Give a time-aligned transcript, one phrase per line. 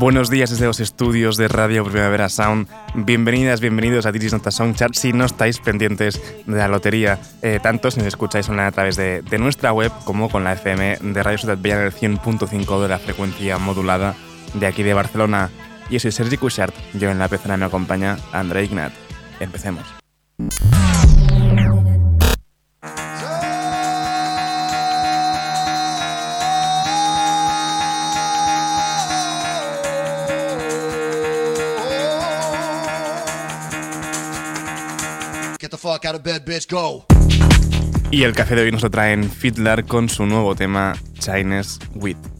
[0.00, 2.68] Buenos días desde los estudios de Radio Primavera Sound.
[2.94, 4.94] Bienvenidas, bienvenidos a Diris Nota Chart.
[4.94, 8.94] Si no estáis pendientes de la lotería, eh, tanto si nos escucháis online a través
[8.94, 12.88] de, nuestra web como con la FM de Radio Ciudad Bella en el 100.5 de
[12.88, 14.14] la frecuencia modulada
[14.54, 15.50] de aquí de Barcelona.
[15.90, 18.92] Yo soy Sergi Cushart, yo en la pecera me acompaña André Ignat.
[19.40, 19.82] Empecemos.
[38.10, 42.37] Y el café de hoy nos lo traen Fiddler con su nuevo tema Chinese Wheat.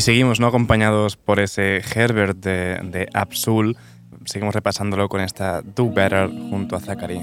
[0.00, 0.46] Seguimos ¿no?
[0.46, 3.76] acompañados por ese Herbert de, de Absol.
[4.24, 7.20] Seguimos repasándolo con esta Do Better junto a Zachary.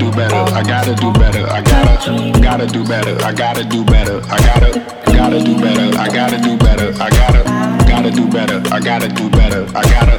[0.00, 4.20] Do better, I gotta do better, I gotta, gotta do better, I gotta do better,
[4.30, 5.00] I gotta.
[5.20, 5.98] gotta do better.
[5.98, 7.02] I gotta do better.
[7.02, 7.42] I gotta,
[7.86, 8.62] gotta do better.
[8.72, 9.66] I gotta do better.
[9.76, 10.16] I gotta.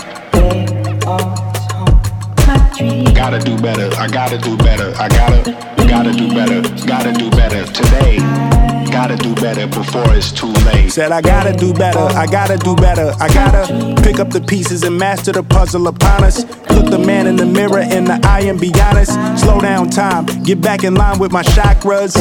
[3.14, 3.90] Gotta do better.
[3.98, 4.94] I gotta do better.
[4.98, 6.62] I gotta, I gotta do better.
[6.86, 8.61] Gotta do better today.
[8.90, 10.92] Gotta do better before it's too late.
[10.92, 12.00] Said I gotta do better.
[12.00, 13.14] I gotta do better.
[13.20, 16.44] I gotta pick up the pieces and master the puzzle upon us.
[16.70, 19.14] Look the man in the mirror in the eye and be honest.
[19.40, 20.26] Slow down time.
[20.44, 22.16] Get back in line with my chakras.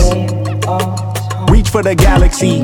[1.50, 2.62] Reach for the galaxy.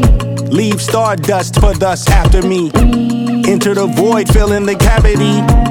[0.50, 2.70] Leave stardust for thus after me.
[3.46, 5.65] Enter the void, fill in the cavity.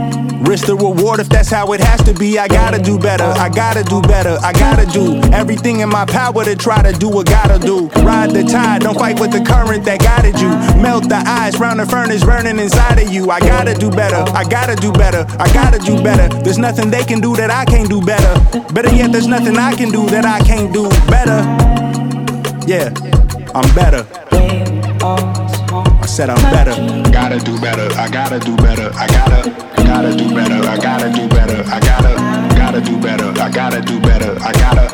[0.45, 2.37] Risk the reward if that's how it has to be.
[2.37, 6.43] I gotta do better, I gotta do better, I gotta do everything in my power
[6.43, 7.87] to try to do what gotta do.
[8.05, 10.49] Ride the tide, don't fight with the current that guided you.
[10.81, 13.31] Melt the ice round the furnace burning inside of you.
[13.31, 16.27] I gotta do better, I gotta do better, I gotta do better.
[16.43, 18.33] There's nothing they can do that I can't do better.
[18.73, 21.41] Better yet, there's nothing I can do that I can't do better.
[22.67, 22.93] Yeah,
[23.53, 25.44] I'm better.
[26.05, 26.75] I said I'm better.
[27.11, 31.27] Gotta do better, I gotta do better, I gotta gotta do better, I gotta do
[31.27, 32.13] better, I gotta,
[32.55, 34.85] gotta do better, I gotta do better, I gotta.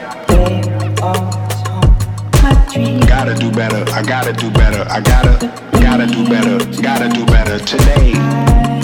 [3.06, 7.60] Gotta do better, I gotta do better, I gotta, gotta do better, gotta do better
[7.60, 8.13] today.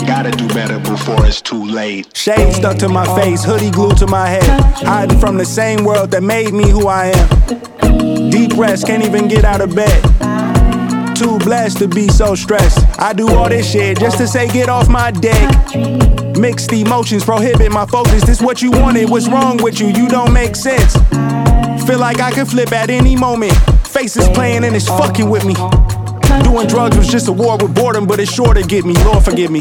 [0.06, 2.14] Gotta do better before it's too late.
[2.14, 4.60] Shade stuck to my face, hoodie glued to my head.
[4.84, 8.28] Hiding from the same world that made me who I am.
[8.28, 10.37] Deep rest, can't even get out of bed
[11.18, 12.78] too blessed to be so stressed.
[12.98, 15.34] I do all this shit just to say get off my dick.
[16.38, 18.24] Mixed emotions prohibit my focus.
[18.24, 19.88] This what you wanted, what's wrong with you?
[19.88, 20.94] You don't make sense.
[21.86, 23.52] Feel like I can flip at any moment.
[23.88, 25.54] Faces playing and it's fucking with me.
[26.44, 28.94] Doing drugs was just a war with boredom, but it's sure to get me.
[29.04, 29.60] Lord forgive me.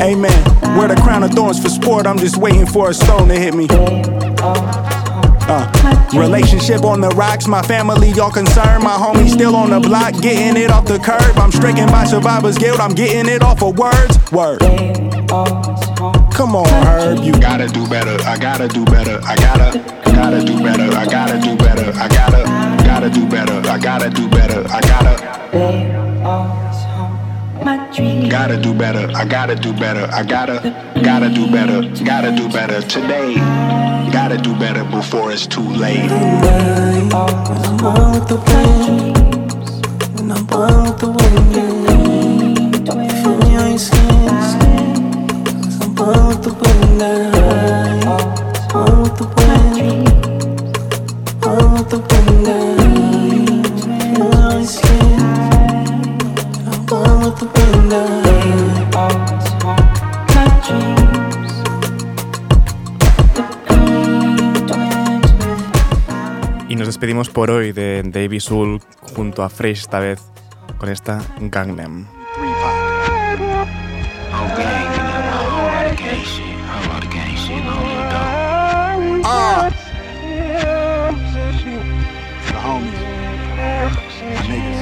[0.00, 0.44] Amen.
[0.76, 2.06] Wear the crown of thorns for sport.
[2.06, 3.68] I'm just waiting for a stone to hit me.
[5.50, 5.64] Uh,
[6.14, 8.84] relationship on the rocks, my family y'all concerned.
[8.84, 11.38] My homie still on the block, getting it off the curb.
[11.38, 14.18] I'm stricken by survivor's guilt, I'm getting it off of words.
[14.30, 14.60] Word.
[16.32, 18.22] Come on, Herb, you gotta do better.
[18.24, 19.18] I gotta do better.
[19.24, 20.94] I gotta, gotta do better.
[20.94, 21.92] I gotta do better.
[21.98, 23.68] I gotta, gotta do better.
[23.70, 24.66] I gotta do better.
[24.68, 25.38] I gotta.
[28.30, 32.80] Gotta do better, I gotta do better, I gotta, gotta do better, gotta do better
[32.82, 33.87] today.
[34.10, 36.10] Gotta do better before it's too late.
[36.10, 37.08] I'm
[37.76, 39.70] born with the flames,
[40.20, 41.54] and I'm born with the wind.
[43.22, 44.28] Feel me on your skin,
[45.54, 47.00] cause I'm born with the wind.
[48.72, 50.08] Born with the wind,
[51.40, 52.28] born with the wind.
[66.68, 68.82] Y nos despedimos por hoy de Davey Soul
[69.14, 70.20] junto a Fresh esta vez
[70.76, 72.06] con esta Gangnam.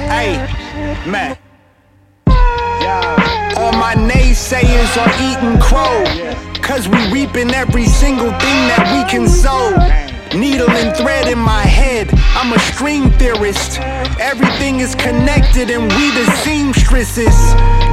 [0.09, 0.37] Hey,
[1.05, 1.37] man.
[3.55, 6.03] All my naysayers are eating crow.
[6.61, 10.06] Cause we reaping every single thing that we can sow.
[10.33, 13.79] Needle and thread in my head, I'm a string theorist.
[14.19, 17.35] Everything is connected and we the seamstresses.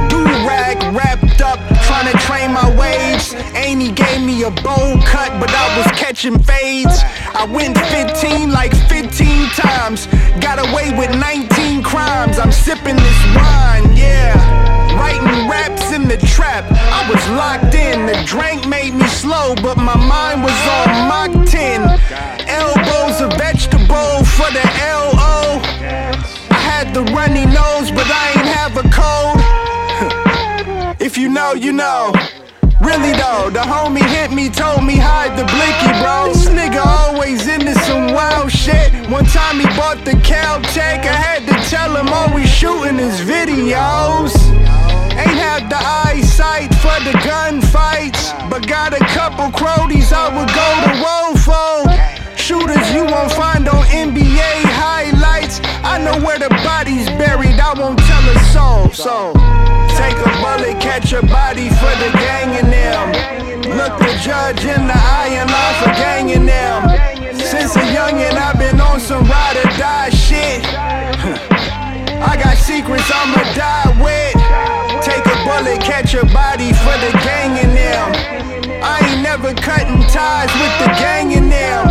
[0.09, 3.33] Do rag wrapped up, trying to train my waves.
[3.55, 6.99] Amy gave me a bowl cut, but I was catching fades.
[7.33, 10.07] I went 15 like 15 times,
[10.41, 12.39] got away with 19 crimes.
[12.39, 14.54] I'm sipping this wine, yeah.
[16.07, 18.05] The trap, I was locked in.
[18.05, 21.81] The drink made me slow, but my mind was on Mach 10.
[22.47, 25.59] Elbows a vegetable for the LO.
[26.51, 29.41] I had the runny nose, but I ain't have a cold.
[31.01, 32.13] if you know, you know.
[32.81, 36.27] Really though, the homie hit me, told me hide the blicky, bro.
[36.27, 38.93] This nigga always into some wild shit.
[39.09, 44.54] One time he bought the Caltech, I had to tell him always shooting his videos.
[45.15, 50.69] Ain't had the eyesight for the gunfights, but got a couple cronies I would go
[50.83, 52.35] to roll for.
[52.35, 55.61] Shooters you won't find on NBA highlights.
[55.83, 58.91] I know where the body's buried, I won't tell a soul.
[58.91, 59.33] So
[59.95, 63.55] take a bullet, catch a body for the gang in them.
[63.75, 67.35] Look the judge in the eye and lie for ganging them.
[67.39, 70.63] Since a youngin', I've been on some ride or die shit.
[72.21, 74.34] I got secrets I'ma die with.
[75.45, 78.11] Bullet, catch a body for the gang in them.
[78.81, 81.85] I ain't never cutting ties with the gang in them.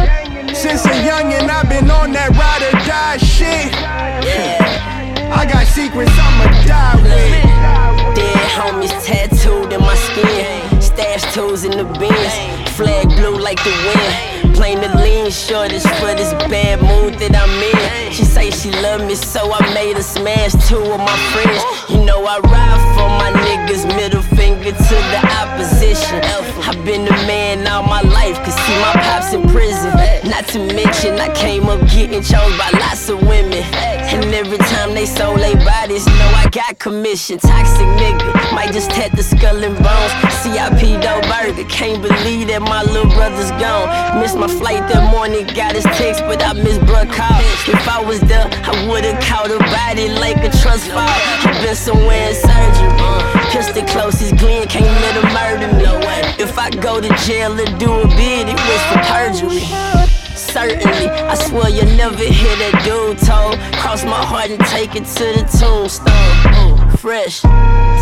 [0.55, 3.73] Since a youngin', I've been on that ride or die shit.
[5.31, 8.17] I got secrets I'ma die with.
[8.17, 10.84] Dead homies tattooed in my skin.
[10.95, 12.71] Stash tools in the bins.
[12.77, 14.55] Flag blue like the wind.
[14.55, 18.13] Plain the lean shortest for this bad mood that I'm in.
[18.13, 21.63] She say she love me, so I made her smash two of my friends.
[21.91, 26.23] You know I ride for my niggas, middle finger to the opposition.
[26.63, 29.91] I've been a man all my life, cause see my pops in prison.
[30.31, 33.65] Not to mention, I came up getting chose by lots of women.
[34.15, 37.39] And every time they sold their bodies, know I got commission.
[37.39, 40.13] Toxic nigga, might just tap the skull and bones.
[40.39, 44.21] CIP dough burger, can't believe that my little brother's gone.
[44.21, 47.43] Missed my flight that morning, got his text, but I missed bruh call.
[47.67, 51.03] If I was there, I would've caught a body like a trust fall.
[51.03, 52.95] i been somewhere in surgery.
[53.95, 55.85] Closest Glenn, can't let him murder me.
[56.43, 60.04] If I go to jail and do a bid, it was for perjury
[60.55, 61.11] certainly.
[61.11, 63.59] I swear you'll never hear that dude told.
[63.83, 66.79] Cross my heart and take it to the tombstone.
[66.95, 67.43] Fresh.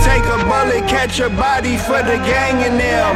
[0.04, 3.12] Take a bullet, catch a body for the gang in them.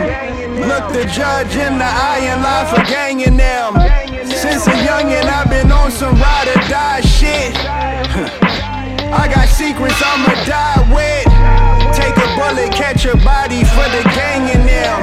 [0.64, 3.76] Look the judge in the eye and lie for ganging them.
[4.24, 7.52] Since a youngin', I've been on some ride or die shit.
[9.20, 11.28] I got secrets I'ma die with.
[11.92, 14.96] Take a bullet, catch a body for the gang in them.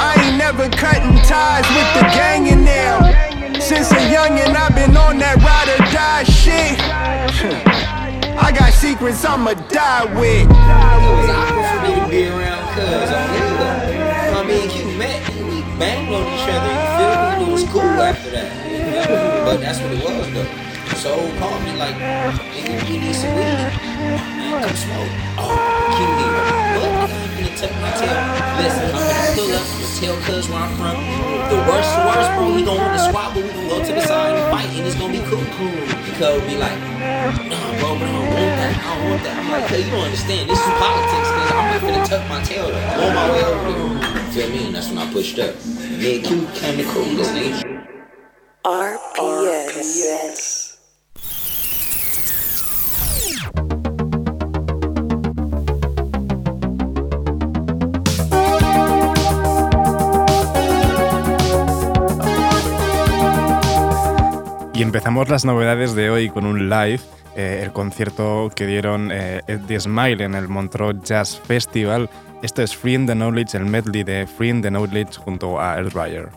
[0.00, 3.29] I ain't never cutting ties with the gang in them.
[3.70, 6.74] Since a youngin', I've been on that ride or die shit.
[8.34, 10.50] I got secrets I'ma die with.
[10.50, 14.34] Me to be around cuz on nigga.
[14.34, 17.46] I mean, you met, we banged on each other, you feel me?
[17.46, 18.50] It was cool after that.
[19.46, 20.50] But that's what it was though.
[20.98, 23.70] So called me like, nigga, we need some weed.
[24.34, 25.14] Man, come smoke.
[25.38, 25.54] Oh,
[25.94, 26.18] King
[26.74, 27.06] What?
[27.06, 28.14] I'm gonna tuck my tail.
[28.62, 30.96] Listen, I'm gonna pull up, I'm gonna tell cuz where I'm from.
[31.50, 34.50] The worst, the worst, bro, we gon' want to squabble go to the side and
[34.50, 35.44] fight, and it's gonna be cool.
[35.58, 35.80] cool.
[36.06, 36.78] Because be like,
[37.50, 38.76] nah, bro, but I don't want that.
[38.76, 39.36] I don't want that.
[39.38, 40.50] I'm like, cause you don't understand.
[40.50, 41.28] This is politics.
[41.34, 44.14] Cause I'm not gonna tuck my tail on my way over there.
[44.14, 44.66] You feel me?
[44.66, 45.54] And that's when I pushed up.
[45.66, 47.86] Me and Q came to cool this nigga.
[48.64, 49.72] RPS.
[49.74, 50.59] RPS.
[64.80, 67.00] Y empezamos las novedades de hoy con un live,
[67.36, 72.08] eh, el concierto que dieron eh, The Smile en el Montreux Jazz Festival.
[72.40, 75.76] Esto es Free in the Knowledge, el medley de Free in the Knowledge junto a
[75.78, 76.30] El Ryer.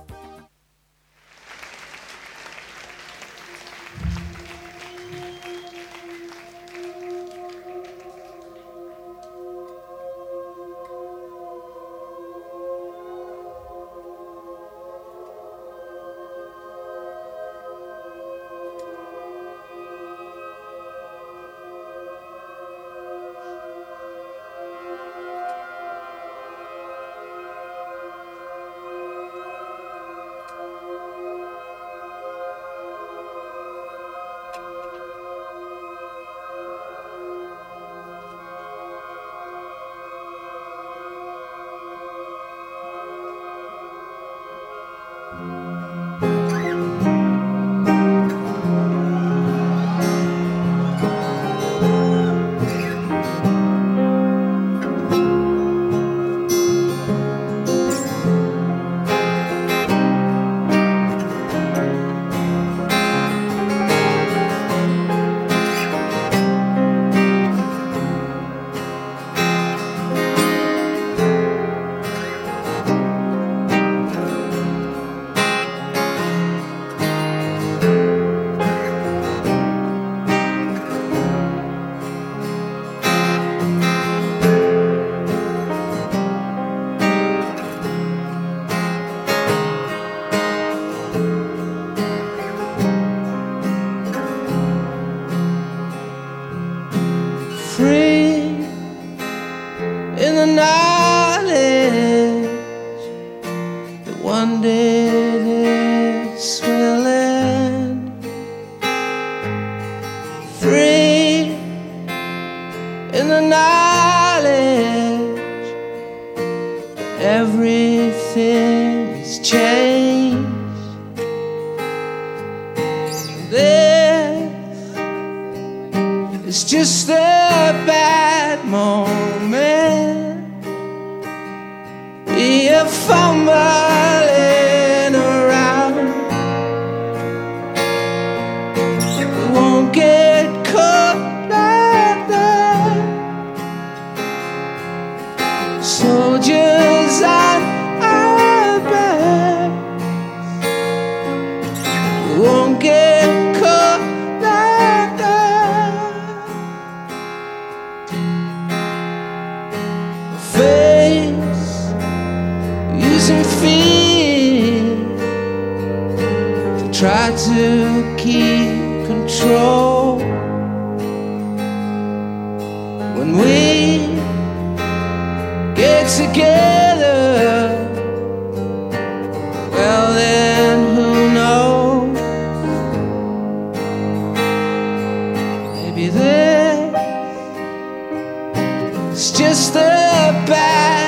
[189.53, 191.02] Is just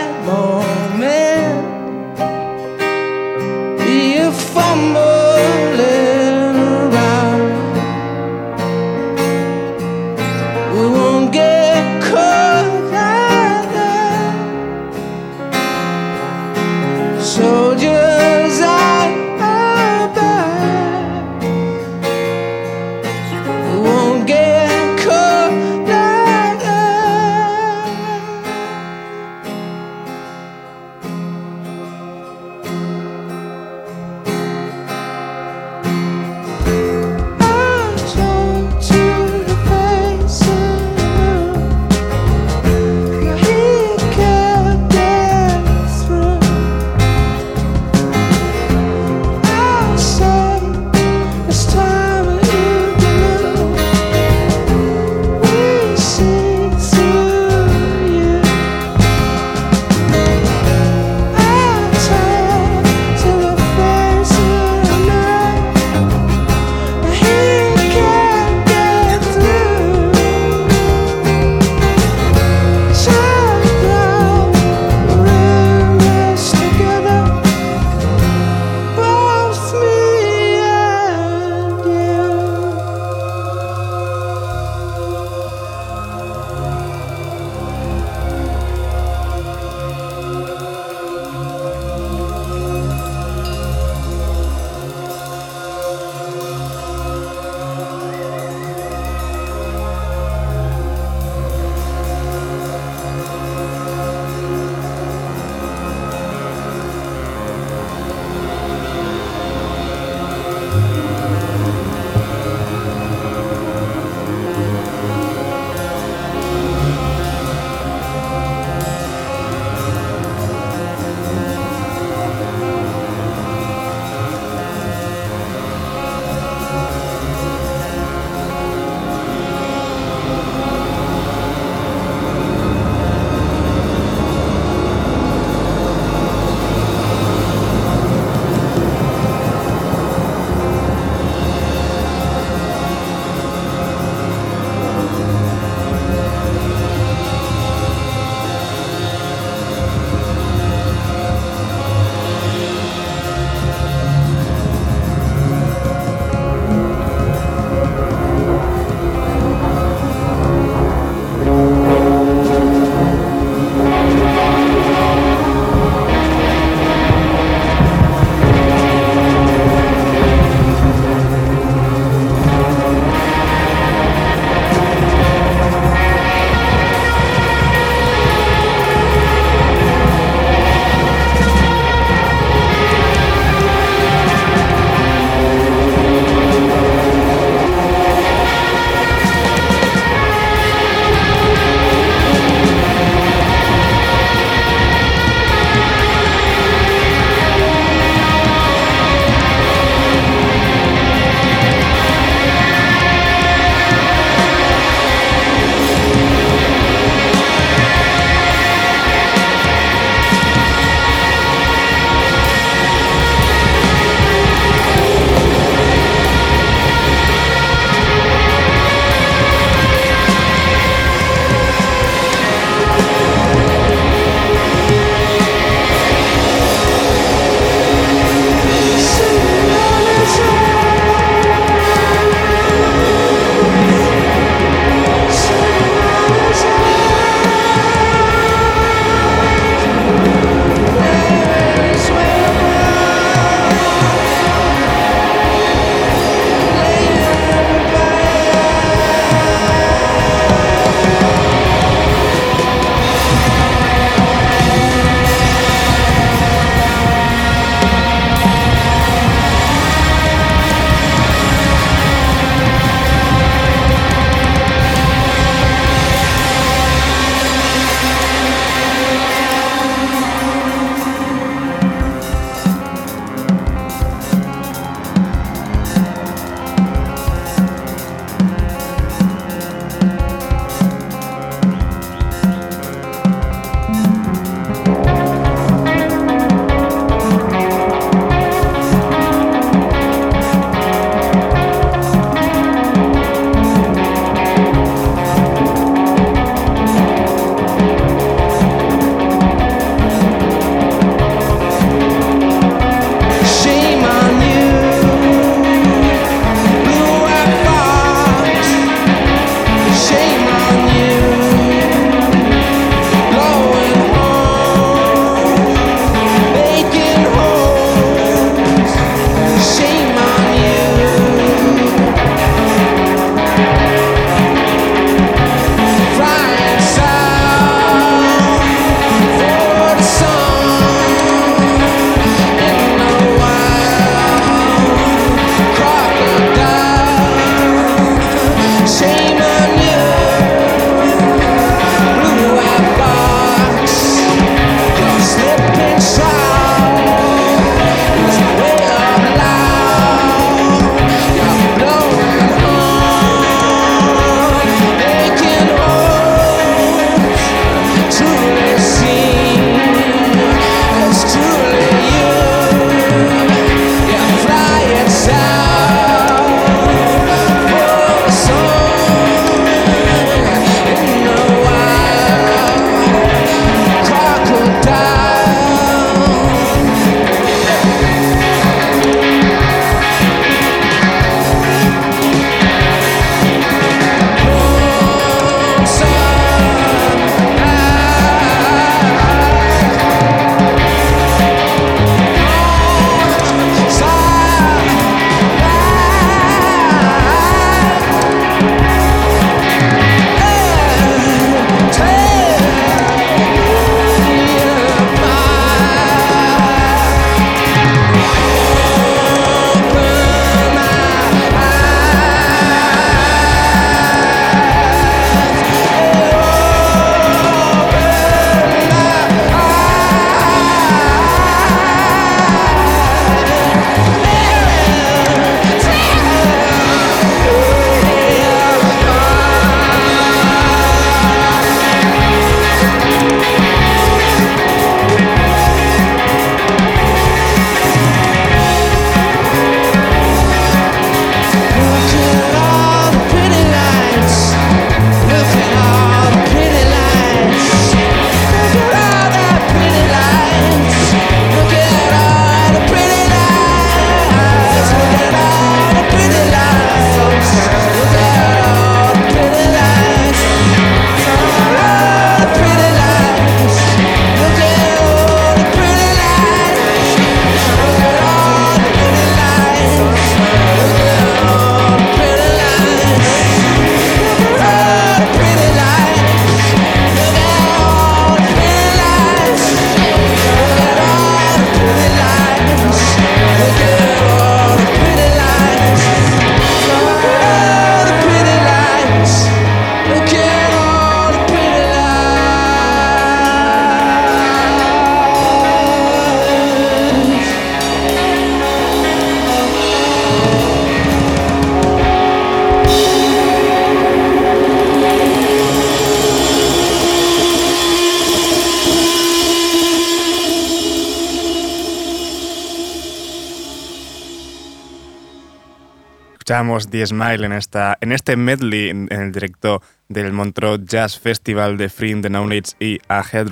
[516.55, 521.75] escuchamos The Smile en, esta, en este medley en, el directo del Montreux Jazz Festival
[521.75, 523.49] de Free the Knowledge y A Head.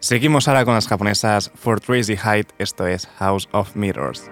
[0.00, 4.30] Seguimos ahora con las japonesas For Tracy Height, esto es House of Mirrors.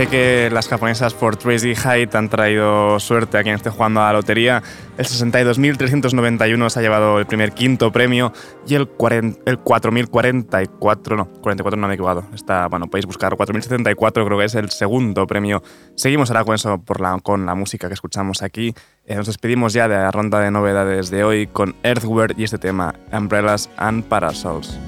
[0.00, 4.06] Parece que las japonesas for Tracy Height han traído suerte a quien esté jugando a
[4.06, 4.62] la lotería.
[4.96, 8.32] El 62.391 se ha llevado el primer quinto premio
[8.66, 12.24] y el, 4.044, no, 44 no me he equivocado.
[12.34, 15.62] Está, bueno, podéis buscar 4.074, creo que es el segundo premio.
[15.96, 18.72] Seguimos ahora con eso, por la, con la música que escuchamos aquí.
[19.04, 22.56] Eh, nos despedimos ya de la ronda de novedades de hoy con Earthward y este
[22.56, 24.78] tema, Umbrellas and Parasols.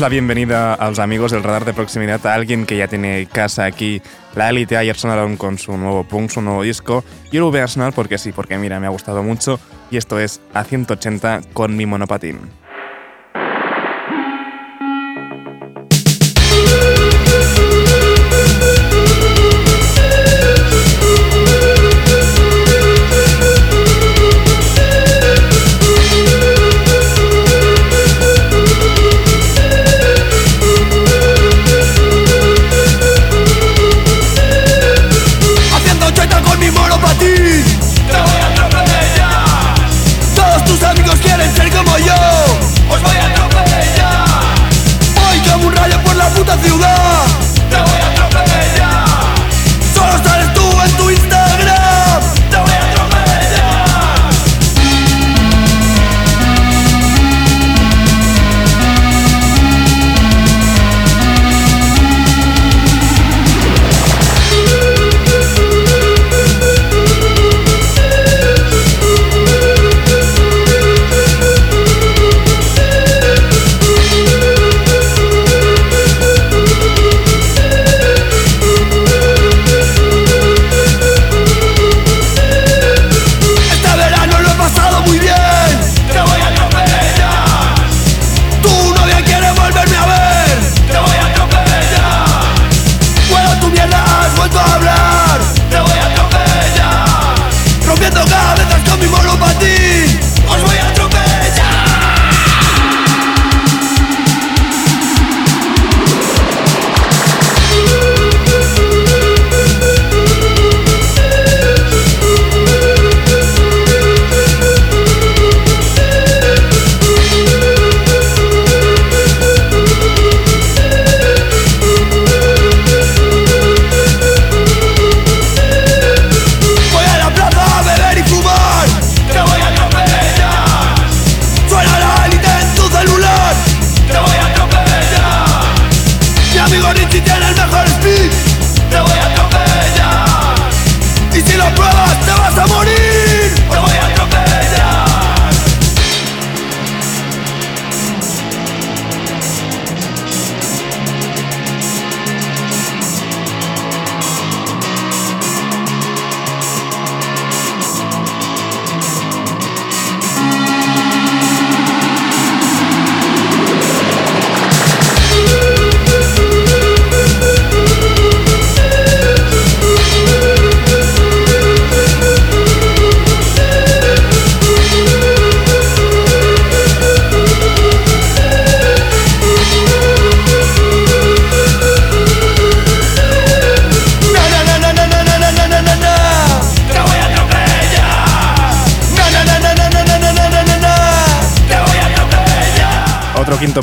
[0.00, 3.64] La bienvenida a los amigos del radar de proximidad a alguien que ya tiene casa
[3.64, 4.00] aquí.
[4.34, 7.04] La élite ayer sonaron con su nuevo punk, su nuevo disco.
[7.30, 9.60] Yo lo voy a sonar porque sí, porque mira, me ha gustado mucho.
[9.90, 12.61] Y esto es A 180 con mi monopatín.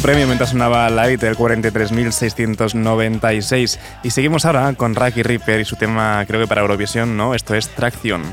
[0.02, 3.80] Premio mientras sonaba Light del 43.696.
[4.04, 7.36] Y seguimos ahora con Rocky Ripper y su tema, creo que para Eurovisión, ¿no?
[7.36, 8.24] Esto es Tracción.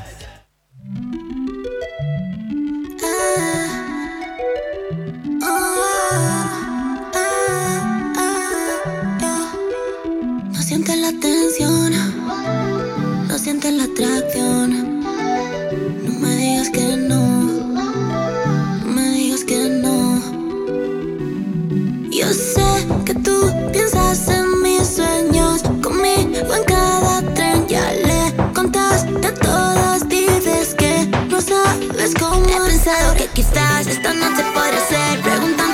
[33.35, 35.21] quizás esto no te podrá hacer.
[35.21, 35.66] Pregunta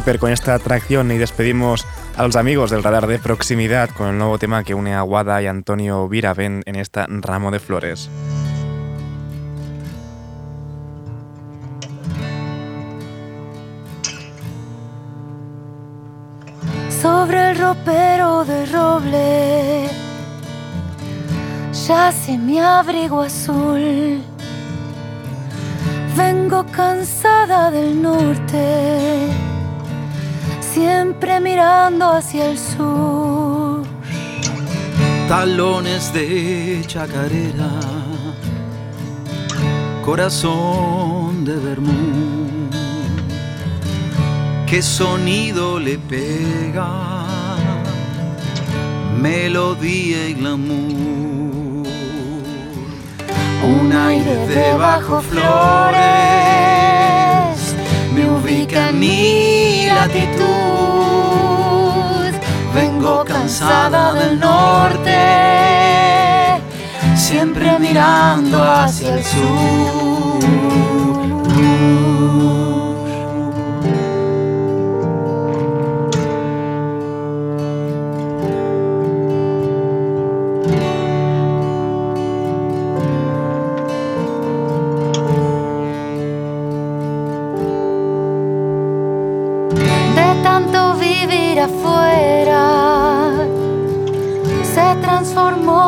[0.00, 1.86] Con esta atracción y despedimos
[2.16, 5.40] a los amigos del radar de proximidad con el nuevo tema que une a Wada
[5.42, 8.08] y Antonio Viraven en esta ramo de flores.
[17.02, 19.88] Sobre el ropero de roble
[21.86, 24.22] yace mi abrigo azul.
[26.16, 29.49] Vengo cansada del norte
[30.72, 33.82] siempre mirando hacia el sur.
[35.28, 37.70] Talones de chacarera,
[40.04, 42.68] corazón de vermú.
[44.66, 46.88] ¿Qué sonido le pega?
[49.20, 51.86] Melodía y glamour.
[53.62, 56.10] Un aire de bajo flores
[58.50, 60.40] ubica mí latitud.
[62.74, 65.16] Vengo cansada del norte,
[67.16, 70.50] siempre mirando hacia el sur.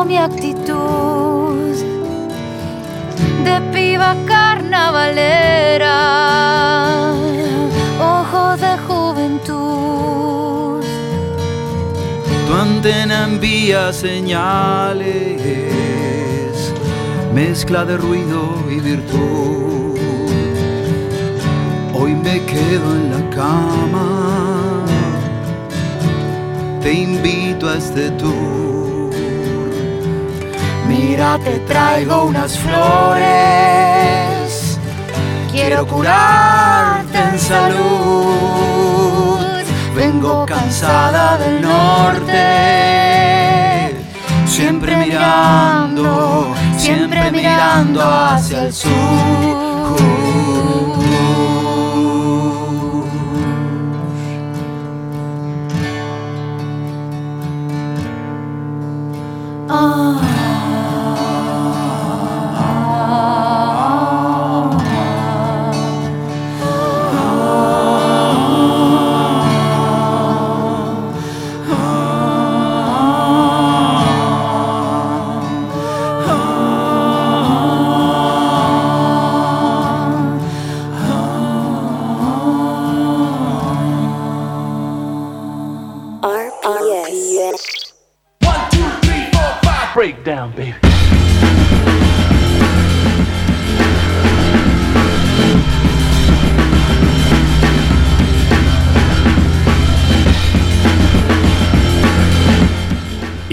[0.05, 1.75] Mi actitud
[3.45, 5.99] de piba carnavalera,
[7.99, 10.83] ojo de juventud.
[12.47, 15.41] Tu antena envía señales,
[17.33, 19.97] mezcla de ruido y virtud.
[21.93, 24.52] Hoy me quedo en la cama.
[26.83, 29.09] Te invito a este tour.
[30.85, 33.23] Mira, te traigo unas flores.
[35.49, 39.39] Quiero curarte en salud.
[39.95, 42.35] Vengo cansada del norte.
[44.45, 49.93] Siempre mirando, siempre mirando hacia el sur.
[59.75, 60.32] Oh.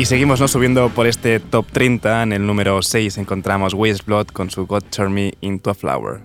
[0.04, 0.48] Seguimos ¿no?
[0.48, 2.22] subiendo por este top 30.
[2.22, 6.22] En el número 6 encontramos Waste Blood con su God Turn Me Into a Flower.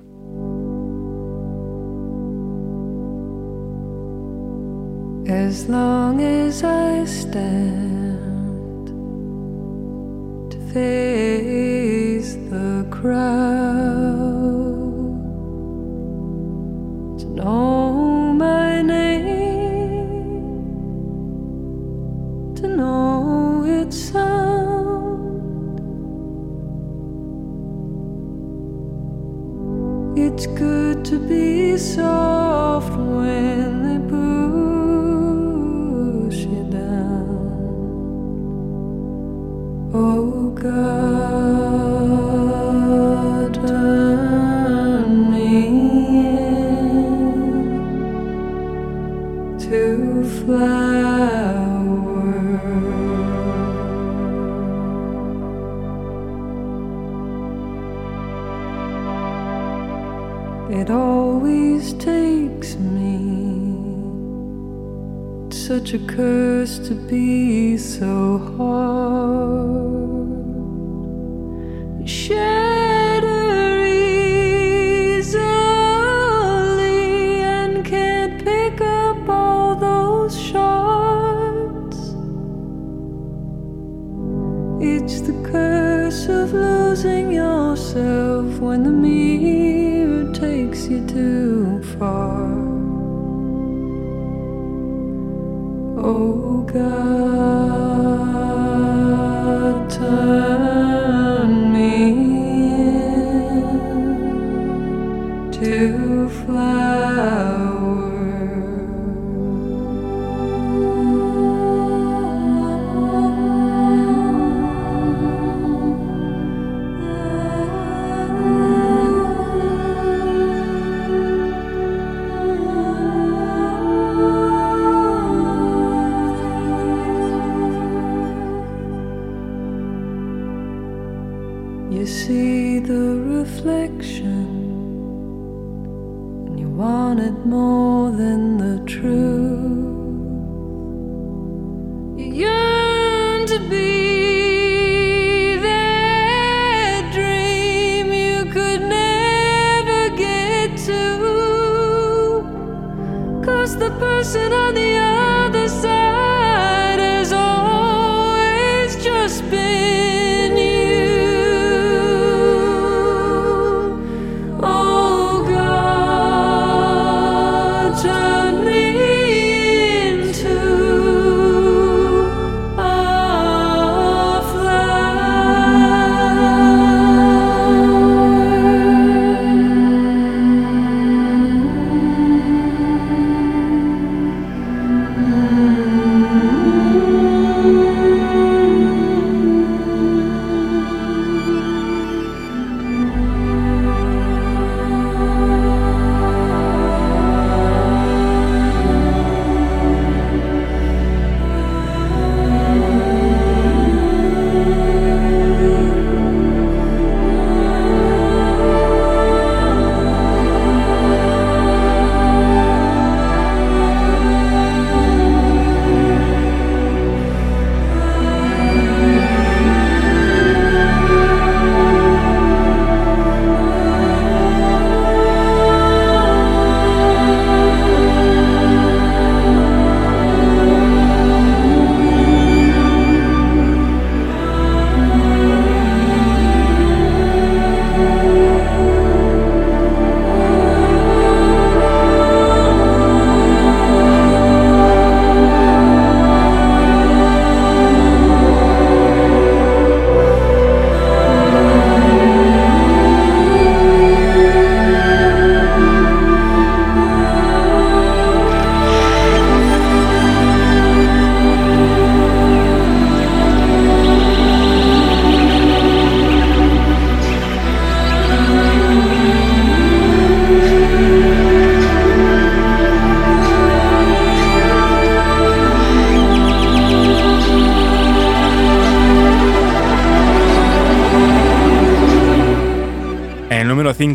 [5.28, 8.88] As long as I stand
[10.51, 13.26] to face the crowd,
[17.19, 19.45] to know my name,
[22.56, 25.80] to know sound.
[30.18, 33.64] It's good to be soft when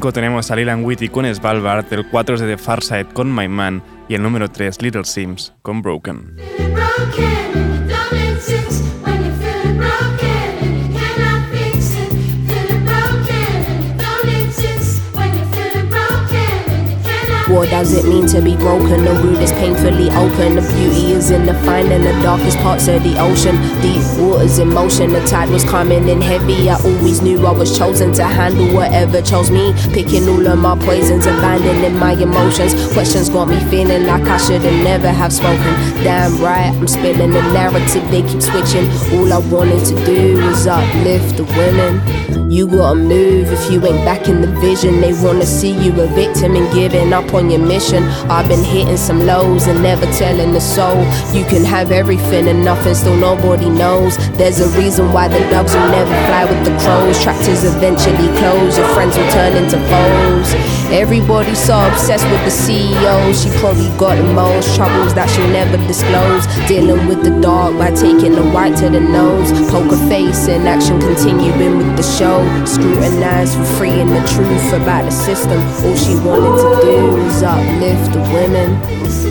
[0.01, 3.35] 5 tenemos a Lilan Whitty con Svalbard, el 4 es de The Far Side con
[3.35, 6.37] My Man y el número 3 Little Sims con Broken.
[17.51, 19.05] What does it mean to be broken?
[19.05, 20.55] The root is painfully open.
[20.55, 23.57] The beauty is in the finding the darkest parts of the ocean.
[23.83, 25.13] Deep waters in motion.
[25.13, 26.71] The tide was coming in heavy.
[26.71, 29.75] I always knew I was chosen to handle whatever chose me.
[29.93, 32.93] Picking all of my poisons, abandoning my emotions.
[32.93, 35.75] Questions got me feeling like I should have never have spoken.
[36.05, 38.09] Damn right, I'm spilling the narrative.
[38.13, 38.89] They keep switching.
[39.19, 42.40] All I wanted to do was uplift the women.
[42.51, 45.01] You gotta move if you ain't back in the vision.
[45.01, 48.03] They wanna see you a victim and giving up on your mission.
[48.29, 50.99] I've been hitting some lows and never telling the soul.
[51.33, 54.17] You can have everything and nothing, still nobody knows.
[54.37, 57.23] There's a reason why the dogs will never fly with the crows.
[57.23, 60.81] Tractors eventually close, your friends will turn into foes.
[60.91, 63.33] Everybody's so obsessed with the CEO.
[63.33, 66.49] She probably got the most troubles that she'll never disclose.
[66.67, 69.53] Dealing with the dark by taking the white to the nose.
[69.71, 72.40] Poker face in action, continuing with the show.
[72.67, 75.61] Scrutinized for free and the truth about the system.
[75.85, 79.30] All she wanted to do was uplift the women.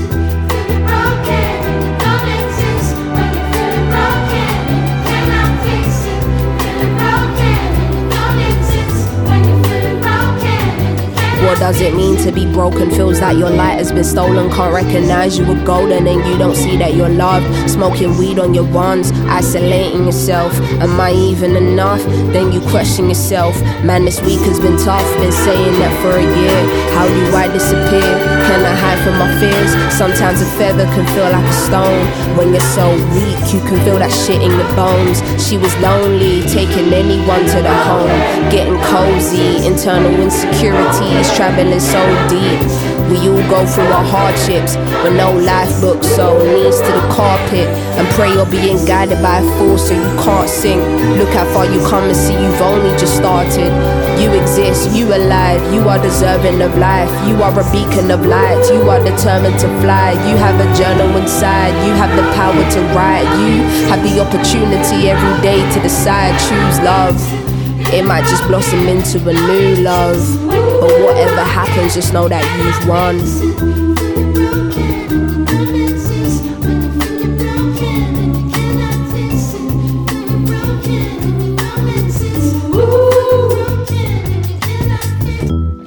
[11.49, 12.91] What does it mean to be broken?
[12.91, 14.51] Feels like your light has been stolen.
[14.51, 17.49] Can't recognize you were golden and you don't see that you're loved.
[17.67, 20.53] Smoking weed on your runs, isolating yourself.
[20.77, 22.03] Am I even enough?
[22.29, 23.59] Then you question yourself.
[23.83, 25.01] Man, this week has been tough.
[25.17, 26.59] Been saying that for a year.
[26.93, 28.13] How do I disappear?
[28.45, 29.73] Can I hide from my fears?
[29.97, 32.05] Sometimes a feather can feel like a stone.
[32.37, 35.25] When you're so weak, you can feel that shit in your bones.
[35.41, 38.13] She was lonely, taking anyone to the home.
[38.53, 42.59] Getting cozy, internal insecurities traveling so deep.
[43.07, 47.63] We all go through our hardships, but no life book, so knees to the carpet
[47.95, 50.83] and pray you're being guided by a force so you can't sink.
[51.15, 53.71] Look how far you come and see you've only just started.
[54.19, 57.07] You exist, you alive, you are deserving of life.
[57.25, 60.19] You are a beacon of light, you are determined to fly.
[60.27, 63.31] You have a journal inside, you have the power to write.
[63.39, 67.48] You have the opportunity every day to decide, choose love.
[67.91, 70.19] It might just blossom into a new love.
[70.47, 73.19] But whatever happens, just know that you've won.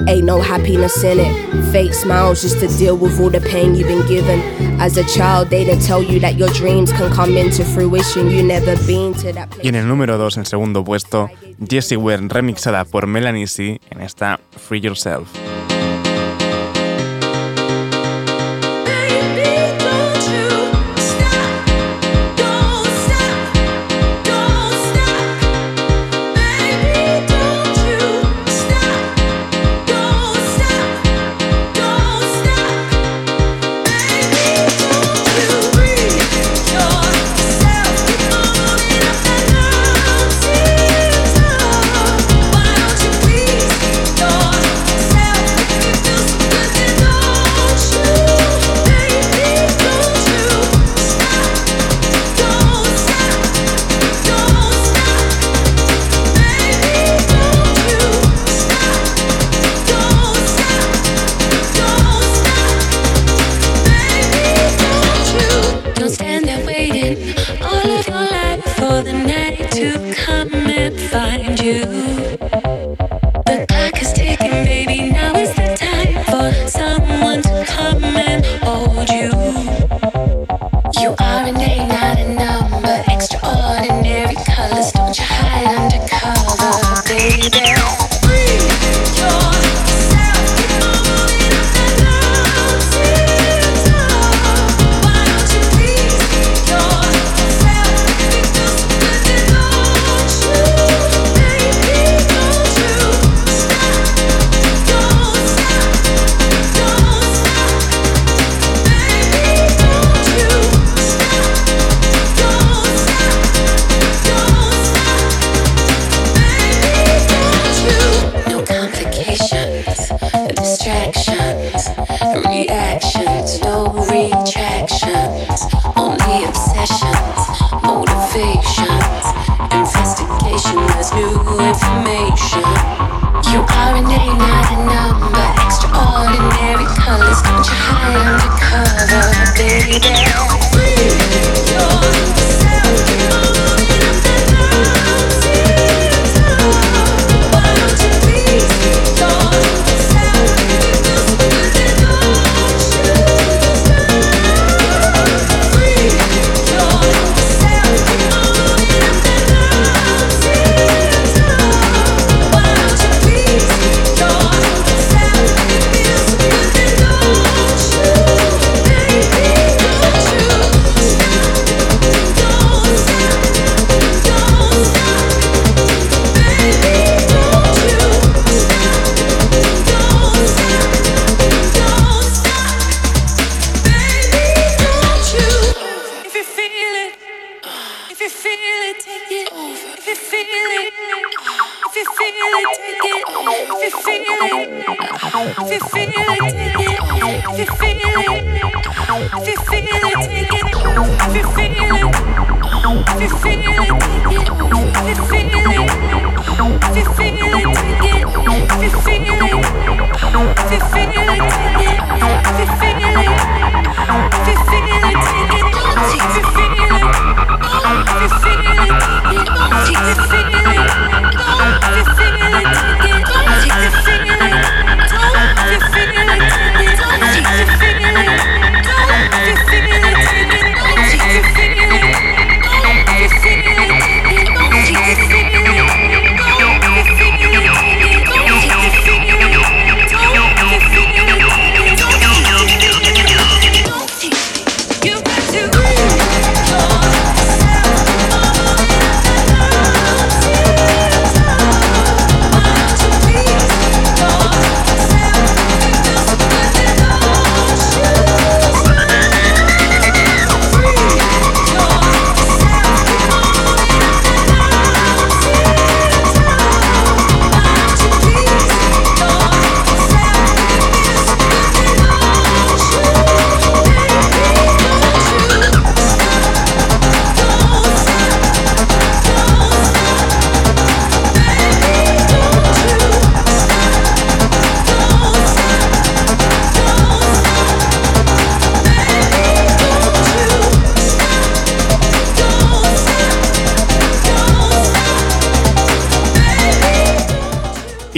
[0.09, 1.73] Ain't no happiness in it.
[1.73, 4.72] Fake smiles just to deal with all the pain you've been given.
[9.63, 11.31] Y en el número 2, en segundo puesto,
[11.69, 15.29] Jessie Ware remixada por Melanie C en esta Free Yourself.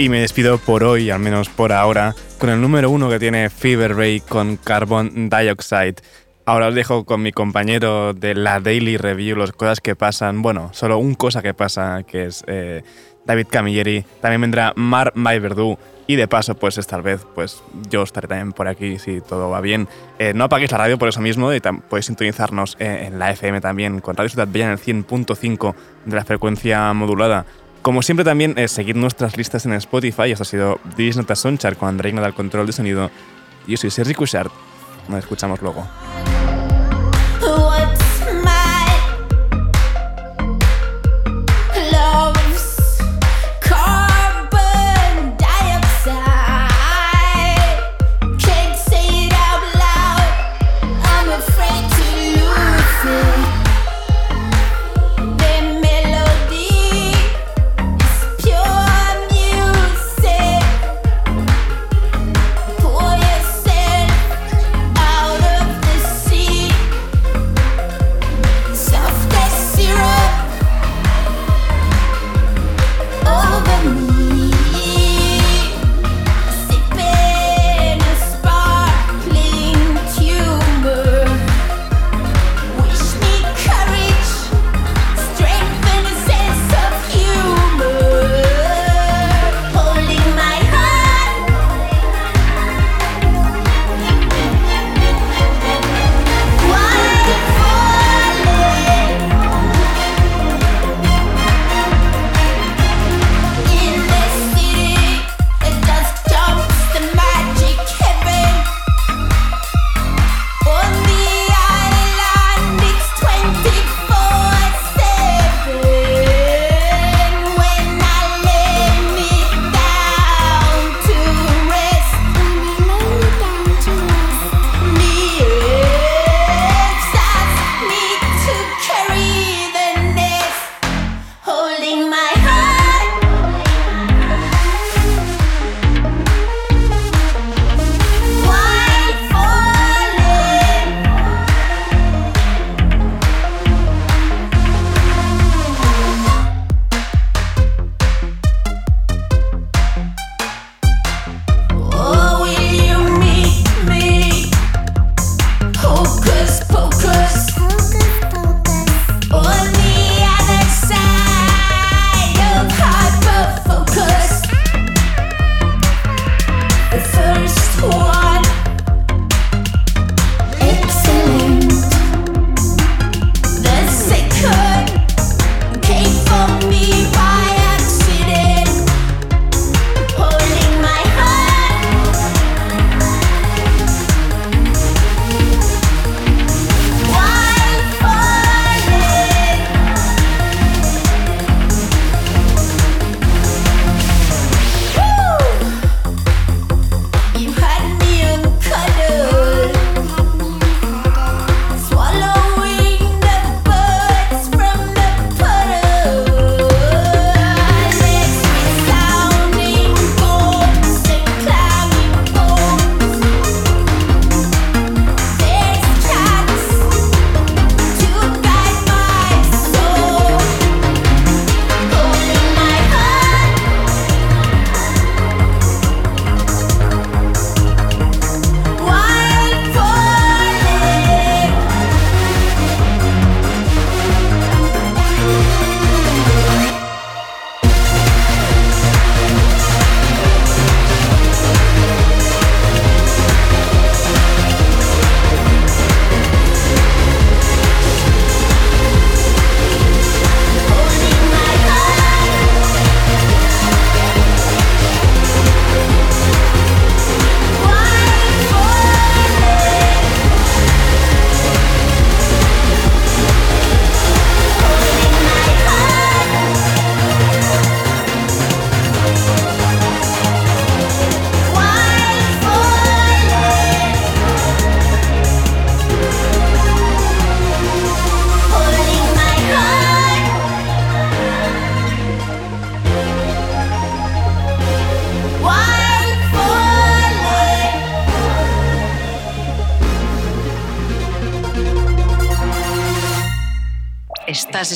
[0.05, 3.49] Y me despido por hoy, al menos por ahora, con el número uno que tiene
[3.49, 5.95] Fever Ray con Carbon Dioxide.
[6.45, 10.43] Ahora os dejo con mi compañero de la Daily Review, las cosas que pasan.
[10.43, 12.83] Bueno, solo un cosa que pasa, que es eh,
[13.25, 14.05] David Camilleri.
[14.21, 15.79] También vendrá Mar Verdú.
[16.05, 19.59] Y de paso, pues esta vez, pues yo estaré también por aquí si todo va
[19.59, 19.87] bien.
[20.19, 23.59] Eh, no apaguéis la radio por eso mismo y podéis sintonizarnos eh, en la FM
[23.59, 25.73] también con Radio Ciudad Bella en el 100.5
[26.05, 27.47] de la frecuencia modulada.
[27.85, 30.31] Como siempre también, eh, seguid nuestras listas en Spotify.
[30.31, 33.11] Esto ha sido Divis Nota Sonchar con Andreina del control de sonido.
[33.67, 34.51] Yo soy Sergi Cushart.
[35.07, 35.87] Nos escuchamos luego.